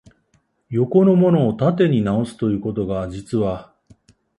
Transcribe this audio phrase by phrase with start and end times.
[0.71, 3.75] 横のものを縦に直す、ということが、実は、